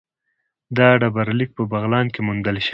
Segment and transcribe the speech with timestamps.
[0.77, 2.69] دا ډبرلیک په بغلان کې موندل شوی